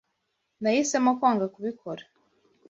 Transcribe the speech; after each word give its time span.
Nahisemo 0.61 1.11
kwanga 1.19 1.45
kubikora. 1.53 2.03